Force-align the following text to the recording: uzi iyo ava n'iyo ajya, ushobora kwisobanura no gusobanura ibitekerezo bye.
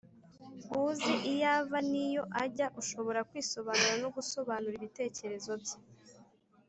uzi 0.83 1.13
iyo 1.31 1.47
ava 1.59 1.79
n'iyo 1.91 2.23
ajya, 2.43 2.67
ushobora 2.81 3.19
kwisobanura 3.29 3.93
no 4.03 4.09
gusobanura 4.15 4.75
ibitekerezo 4.77 5.51
bye. 5.63 5.77